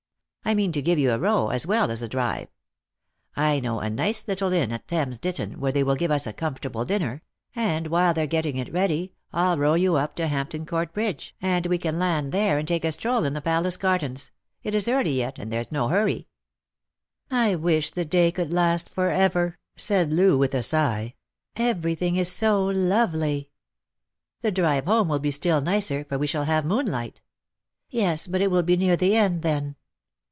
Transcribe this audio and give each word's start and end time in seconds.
I 0.43 0.53
mean 0.55 0.73
to 0.73 0.81
give 0.81 0.99
you 0.99 1.13
a 1.13 1.19
row, 1.19 1.47
as 1.47 1.65
well 1.65 1.89
as 1.91 2.01
a 2.01 2.09
drive. 2.09 2.49
I 3.37 3.61
know 3.61 3.79
a 3.79 3.89
nice 3.89 4.27
little 4.27 4.51
inn 4.51 4.73
at 4.73 4.85
Thames 4.85 5.17
Ditton 5.17 5.61
where 5.61 5.71
they 5.71 5.83
will 5.83 5.95
give 5.95 6.11
us 6.11 6.27
a 6.27 6.33
comfortable 6.33 6.83
dinner; 6.83 7.21
and 7.55 7.87
while 7.87 8.13
they're 8.13 8.27
getting 8.27 8.57
it 8.57 8.73
ready, 8.73 9.13
I'll 9.31 9.57
row 9.57 9.75
you 9.75 9.95
up 9.95 10.13
to 10.15 10.27
Hampton 10.27 10.65
Court 10.65 10.93
bridge, 10.93 11.35
and 11.41 11.67
we 11.67 11.77
can 11.77 11.99
land 11.99 12.33
there 12.33 12.57
and 12.57 12.67
take 12.67 12.83
a 12.83 12.91
stroll 12.91 13.23
in 13.23 13.31
the 13.31 13.39
Palace 13.39 13.77
gardens; 13.77 14.31
it 14.61 14.75
is 14.75 14.89
early 14.89 15.11
yet, 15.13 15.39
and 15.39 15.53
there's 15.53 15.71
no 15.71 15.87
hurry,"" 15.87 16.27
I 17.31 17.55
wish 17.55 17.91
the 17.91 18.03
day 18.03 18.29
could 18.29 18.51
last 18.51 18.89
for 18.89 19.09
ever," 19.09 19.57
said. 19.77 20.11
Loo, 20.11 20.37
with 20.37 20.53
a 20.53 20.63
sigh;" 20.63 21.13
everything 21.69 22.17
is 22.17 22.29
so 22.29 22.65
lovely."" 22.65 23.51
The 24.41 24.51
drive 24.51 24.83
home 24.83 25.07
will 25.07 25.19
be 25.19 25.31
still 25.31 25.61
nicer, 25.61 26.03
for 26.03 26.17
we 26.17 26.27
shall 26.27 26.45
have 26.45 26.65
moon 26.65 26.87
light."" 26.87 27.21
Yes, 27.89 28.27
but 28.27 28.41
it 28.41 28.51
will 28.51 28.63
be 28.63 28.75
near 28.75 28.97
the 28.97 29.15
end 29.15 29.43
then 29.43 29.77